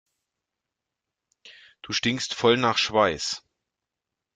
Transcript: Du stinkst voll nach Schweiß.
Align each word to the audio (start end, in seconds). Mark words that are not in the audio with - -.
Du 1.83 1.93
stinkst 1.93 2.33
voll 2.33 2.57
nach 2.57 2.79
Schweiß. 2.79 3.43